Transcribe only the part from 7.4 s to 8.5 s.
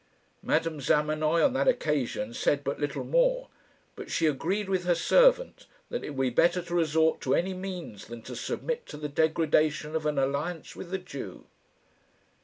means than to